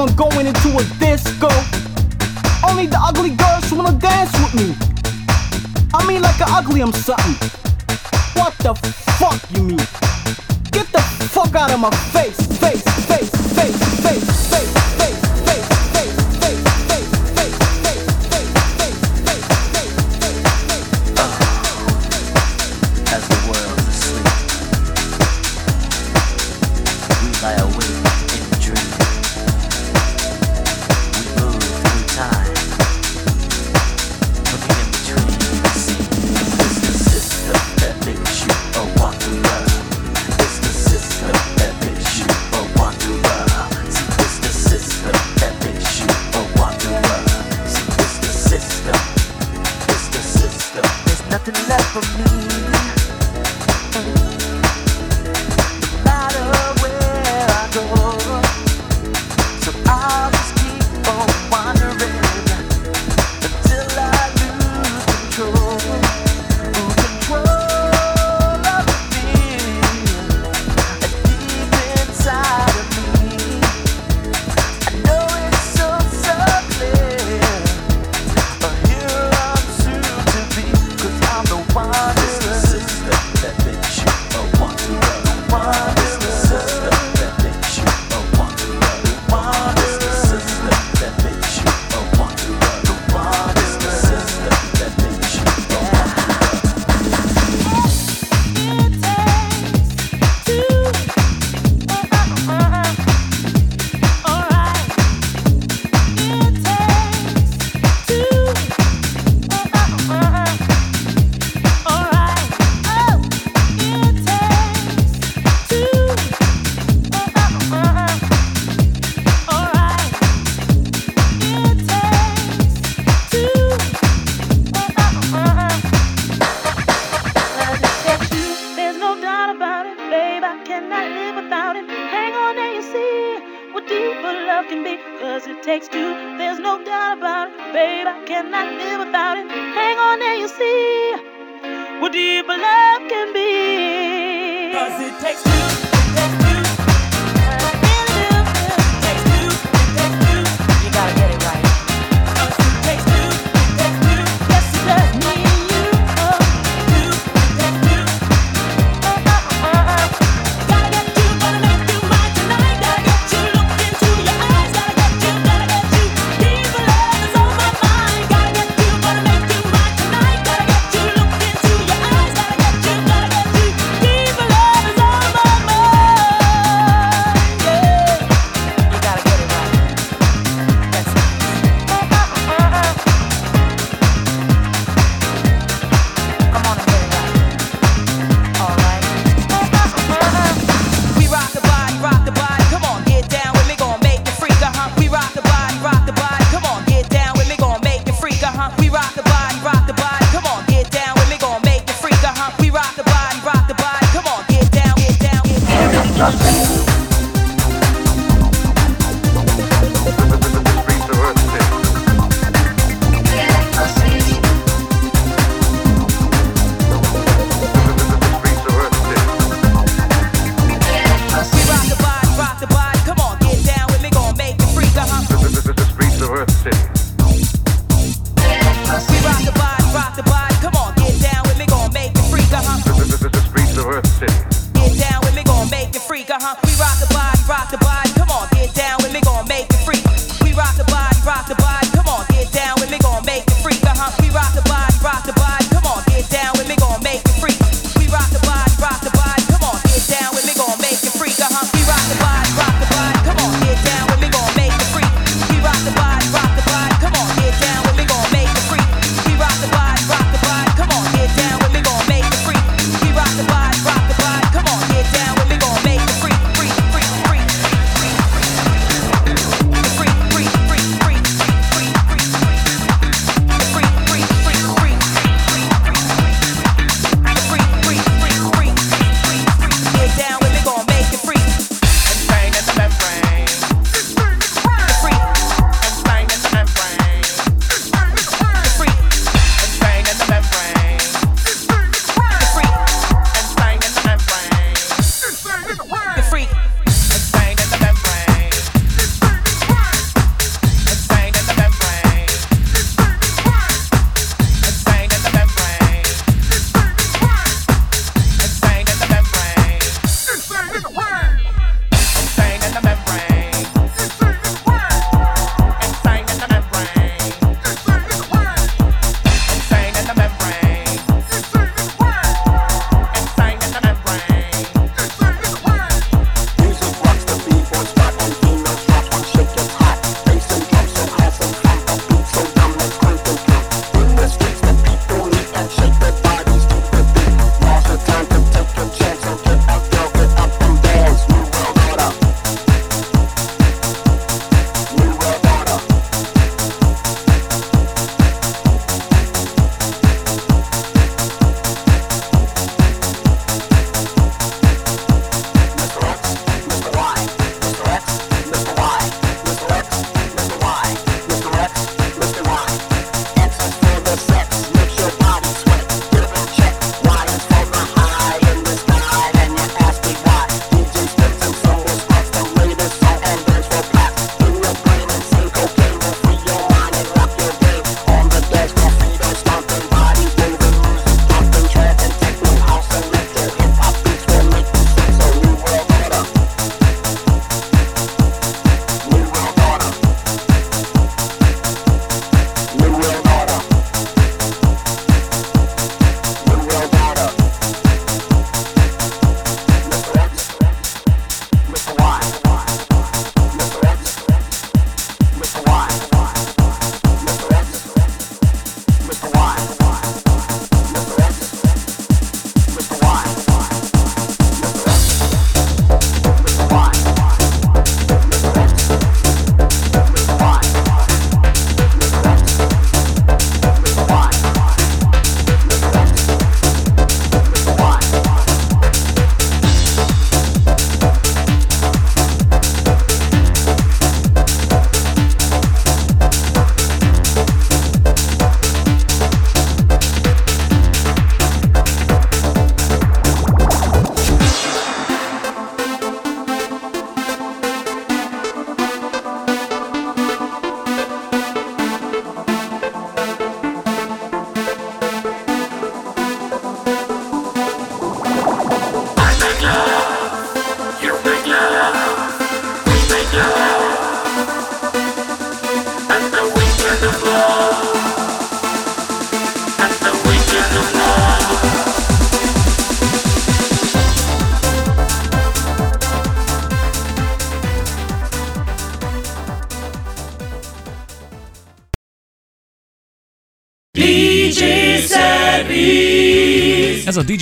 I'm 0.04 0.16
going 0.16 0.48
into 0.48 0.68
a 0.78 0.84
disco. 1.00 1.48
Only 2.68 2.88
the 2.88 3.00
ugly 3.00 3.30
girls 3.30 3.72
wanna 3.72 3.98
dance 3.98 4.34
with 4.34 4.54
me. 4.54 4.76
I 5.94 6.06
mean, 6.06 6.22
like 6.22 6.42
an 6.42 6.48
ugly, 6.50 6.82
I'm 6.82 6.92
something. 6.92 7.36
What 8.34 8.54
the 8.58 8.74
fuck 9.18 9.40
you 9.52 9.64
mean? 9.64 9.88
Get 10.72 10.92
the 10.92 11.02
fuck 11.32 11.56
out 11.56 11.72
of 11.72 11.80
my 11.80 11.90
face. 12.12 12.33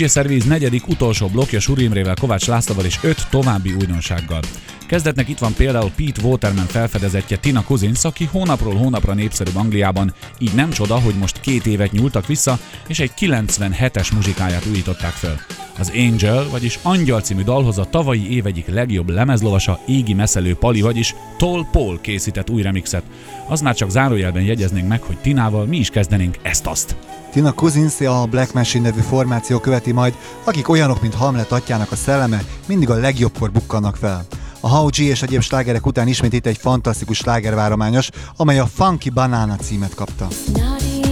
DJ 0.02 0.08
Service 0.08 0.48
negyedik 0.48 0.88
utolsó 0.88 1.28
blokja 1.28 1.60
Suri 1.60 1.84
Imrével, 1.84 2.16
Kovács 2.20 2.48
Lászlóval 2.48 2.86
és 2.86 3.00
öt 3.02 3.28
további 3.30 3.74
újdonsággal. 3.74 4.40
Kezdetnek 4.88 5.30
itt 5.30 5.38
van 5.38 5.54
például 5.54 5.92
Pete 5.96 6.22
Waterman 6.22 6.66
felfedezetje 6.66 7.38
Tina 7.38 7.64
Cousins, 7.64 8.04
aki 8.04 8.30
hónapról 8.32 8.76
hónapra 8.76 9.14
népszerűbb 9.14 9.56
Angliában, 9.56 10.14
így 10.38 10.54
nem 10.54 10.70
csoda, 10.70 11.00
hogy 11.00 11.14
most 11.14 11.40
két 11.40 11.66
évet 11.66 11.92
nyúltak 11.92 12.28
vissza, 12.28 12.60
és 12.88 13.00
egy 13.00 13.12
97-es 13.20 14.14
muzsikáját 14.14 14.66
újították 14.66 15.12
föl. 15.12 15.36
Az 15.80 15.92
Angel, 15.96 16.48
vagyis 16.50 16.80
Angyal 16.82 17.22
című 17.22 17.44
dalhoz 17.44 17.78
a 17.78 17.90
tavalyi 17.90 18.36
év 18.36 18.46
egyik 18.46 18.68
legjobb 18.68 19.10
lemezlovasa, 19.10 19.80
égi 19.88 20.14
meszelő 20.14 20.56
Pali, 20.56 20.82
vagyis 20.82 21.16
Tall 21.38 21.66
Paul 21.72 22.02
készített 22.02 22.50
új 22.50 22.62
remixet. 22.62 23.04
Az 23.48 23.62
már 23.62 23.76
csak 23.76 23.90
zárójelben 23.90 24.44
jegyeznénk 24.44 24.88
meg, 24.88 25.02
hogy 25.02 25.18
Tinával 25.18 25.66
mi 25.66 25.78
is 25.78 25.90
kezdenénk 25.90 26.38
ezt-azt. 26.42 26.96
Tina 27.32 27.52
Cousins 27.52 28.00
a 28.00 28.26
Black 28.26 28.54
Machine 28.54 28.90
nevű 28.90 29.02
formáció 29.02 29.60
követi 29.60 29.92
majd, 29.92 30.14
akik 30.44 30.70
olyanok, 30.70 31.02
mint 31.02 31.14
Hamlet 31.14 31.52
atyának 31.52 31.92
a 31.92 31.96
szelleme, 31.96 32.44
mindig 32.68 32.90
a 32.90 32.96
legjobbkor 32.96 33.52
bukkannak 33.52 33.96
fel. 33.96 34.26
A 34.60 34.70
How 34.70 34.88
G 34.88 35.00
és 35.00 35.22
egyéb 35.22 35.42
slágerek 35.42 35.86
után 35.86 36.08
ismét 36.08 36.34
itt 36.34 36.46
egy 36.46 36.58
fantasztikus 36.58 37.18
slágervárományos, 37.18 38.10
amely 38.38 38.60
a 38.60 38.66
Funky 38.66 39.10
Banana 39.10 39.56
címet 39.56 39.96
kapta. 39.96 40.28
My 40.54 41.11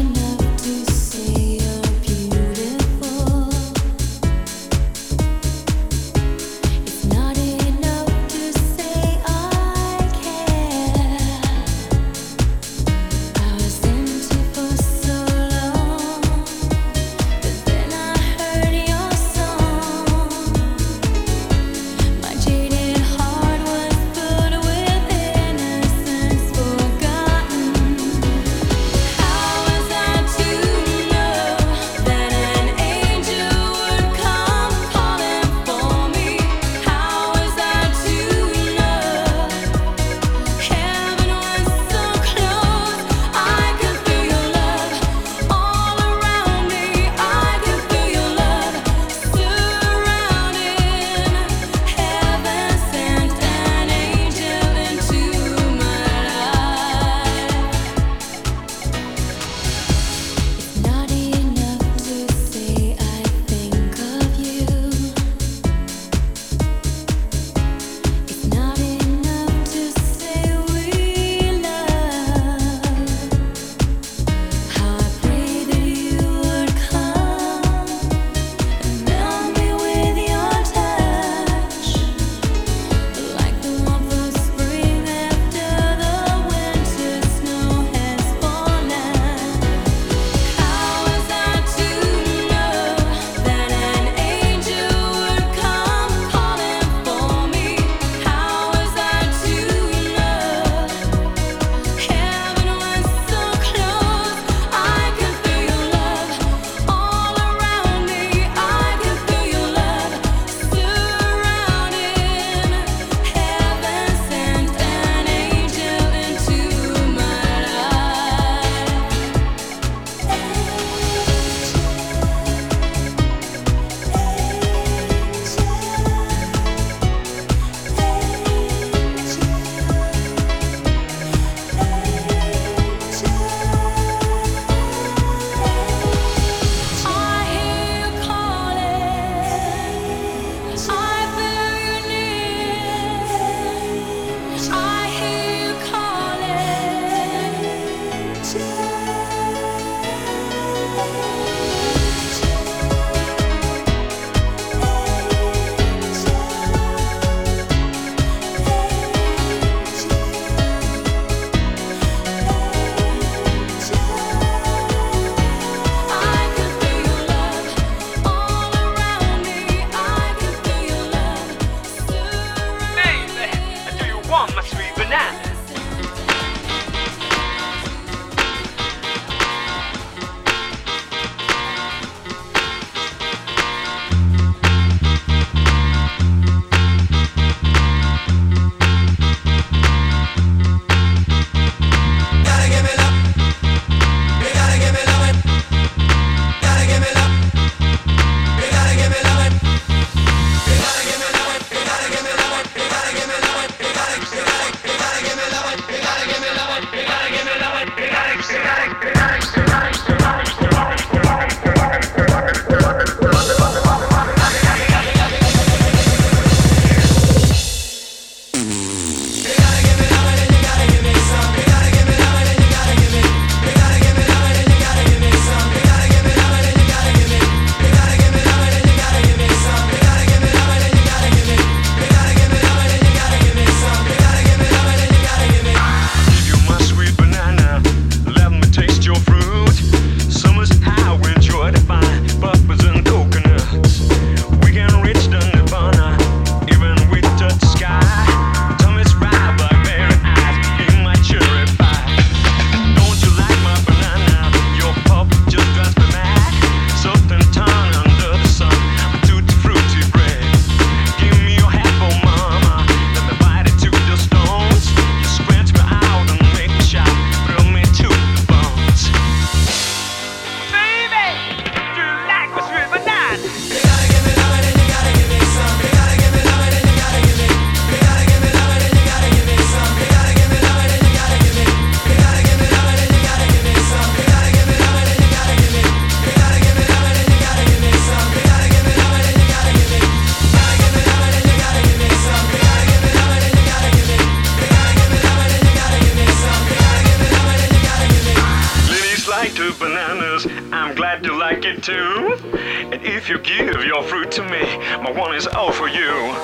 And 301.87 303.05
if 303.05 303.29
you 303.29 303.39
give 303.39 303.85
your 303.85 304.03
fruit 304.03 304.31
to 304.31 304.43
me, 304.43 304.77
my 305.01 305.11
one 305.11 305.33
is 305.33 305.47
all 305.47 305.71
for 305.71 305.87
you. 305.87 306.35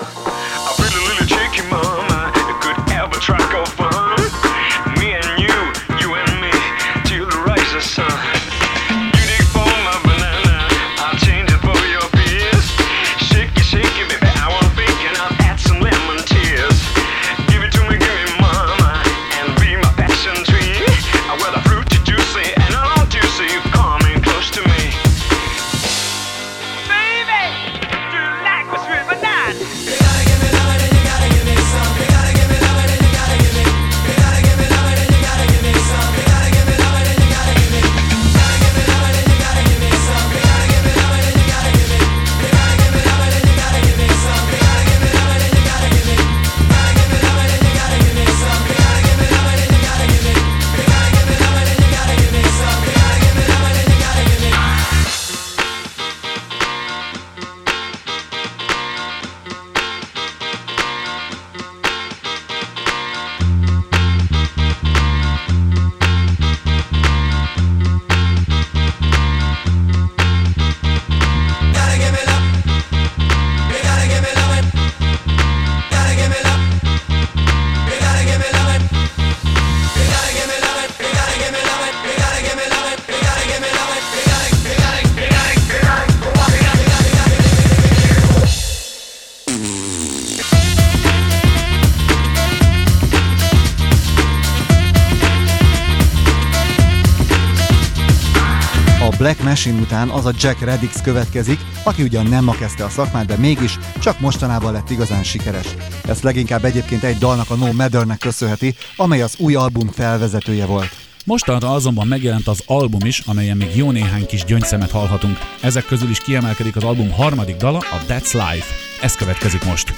Machine 99.56 99.82
után 99.82 100.10
az 100.10 100.26
a 100.26 100.32
Jack 100.39 100.62
Reddix 100.62 101.01
következik, 101.01 101.60
aki 101.84 102.01
ugyan 102.01 102.26
nem 102.26 102.43
ma 102.43 102.56
kezdte 102.56 102.84
a 102.84 102.89
szakmát, 102.89 103.26
de 103.26 103.38
mégis 103.38 103.78
csak 103.99 104.20
mostanában 104.20 104.72
lett 104.74 104.89
igazán 104.89 105.24
sikeres. 105.24 105.66
Ezt 106.08 106.24
leginkább 106.24 106.66
egyébként 106.66 107.03
egy 107.03 107.18
dalnak 107.18 107.49
a 107.49 107.56
No 107.56 107.72
Matternek 107.72 108.18
köszönheti, 108.18 108.76
amely 108.95 109.22
az 109.22 109.36
új 109.38 109.56
album 109.56 109.88
felvezetője 109.88 110.66
volt. 110.66 110.95
Mostanra 111.26 111.74
azonban 111.74 112.08
megjelent 112.08 112.47
az 112.47 112.64
album 112.66 113.06
is, 113.06 113.20
amelyen 113.20 113.58
még 113.58 113.76
jó 113.76 113.91
néhány 113.91 114.26
kis 114.26 114.43
gyöngyszemet 114.43 114.91
hallhatunk. 114.91 115.38
Ezek 115.62 115.86
közül 115.86 116.10
is 116.10 116.20
kiemelkedik 116.20 116.76
az 116.76 116.84
album 116.84 117.12
harmadik 117.12 117.56
dala, 117.56 117.78
a 117.78 118.01
That's 118.08 118.32
Life. 118.32 118.68
Ez 119.01 119.16
következik 119.16 119.66
most. 119.66 119.93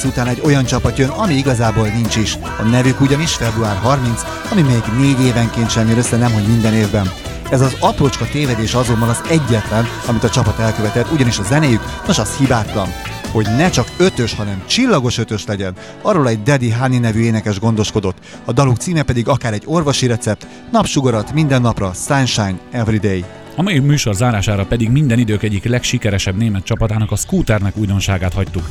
Ajax 0.00 0.18
után 0.18 0.34
egy 0.34 0.40
olyan 0.44 0.64
csapat 0.64 0.98
jön, 0.98 1.08
ami 1.08 1.34
igazából 1.34 1.86
nincs 1.86 2.16
is. 2.16 2.38
A 2.58 2.62
nevük 2.62 3.00
ugyanis 3.00 3.34
február 3.34 3.76
30, 3.76 4.22
ami 4.50 4.62
még 4.62 4.82
négy 4.98 5.20
évenként 5.26 5.70
sem 5.70 5.88
jön 5.88 5.98
össze, 5.98 6.16
nem 6.16 6.32
hogy 6.32 6.46
minden 6.46 6.74
évben. 6.74 7.10
Ez 7.50 7.60
az 7.60 7.76
aprócska 7.80 8.26
tévedés 8.32 8.74
azonban 8.74 9.08
az 9.08 9.20
egyetlen, 9.28 9.86
amit 10.06 10.24
a 10.24 10.30
csapat 10.30 10.58
elkövetett, 10.58 11.12
ugyanis 11.12 11.38
a 11.38 11.42
zenéjük, 11.42 11.80
nos 12.06 12.18
az 12.18 12.36
hibátlan 12.36 12.88
hogy 13.32 13.46
ne 13.56 13.70
csak 13.70 13.86
ötös, 13.98 14.34
hanem 14.34 14.62
csillagos 14.66 15.18
ötös 15.18 15.46
legyen. 15.46 15.74
Arról 16.02 16.28
egy 16.28 16.42
Daddy 16.42 16.70
Hani 16.70 16.98
nevű 16.98 17.20
énekes 17.20 17.58
gondoskodott. 17.58 18.16
A 18.44 18.52
daluk 18.52 18.76
címe 18.76 19.02
pedig 19.02 19.28
akár 19.28 19.52
egy 19.52 19.62
orvosi 19.66 20.06
recept, 20.06 20.46
napsugarat 20.72 21.32
minden 21.32 21.60
napra, 21.60 21.92
sunshine 21.92 22.58
every 22.70 22.98
day. 22.98 23.24
A 23.56 23.62
mai 23.62 23.78
műsor 23.78 24.14
zárására 24.14 24.66
pedig 24.66 24.90
minden 24.90 25.18
idők 25.18 25.42
egyik 25.42 25.64
legsikeresebb 25.64 26.36
német 26.36 26.64
csapatának 26.64 27.10
a 27.10 27.16
Scooternek 27.16 27.76
újdonságát 27.76 28.32
hagytuk. 28.32 28.64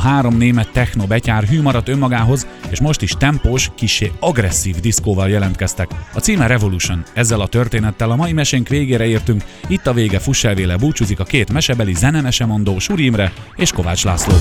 A 0.00 0.02
három 0.02 0.36
német 0.36 0.72
techno 0.72 1.06
betyár 1.06 1.44
hű 1.44 1.62
maradt 1.62 1.88
önmagához, 1.88 2.46
és 2.70 2.80
most 2.80 3.02
is 3.02 3.12
tempós, 3.18 3.70
kisé 3.74 4.12
agresszív 4.20 4.76
diszkóval 4.76 5.28
jelentkeztek. 5.28 5.90
A 6.14 6.18
címe 6.18 6.46
Revolution. 6.46 7.04
Ezzel 7.14 7.40
a 7.40 7.46
történettel 7.46 8.10
a 8.10 8.16
mai 8.16 8.32
mesénk 8.32 8.68
végére 8.68 9.06
értünk, 9.06 9.44
itt 9.66 9.86
a 9.86 9.92
vége 9.92 10.18
fusselvéle 10.18 10.76
búcsúzik 10.76 11.20
a 11.20 11.24
két 11.24 11.52
mesebeli 11.52 11.94
zenemese 11.94 12.46
mondó 12.46 12.78
Suri 12.78 13.12
és 13.56 13.72
Kovács 13.72 14.04
László. 14.04 14.34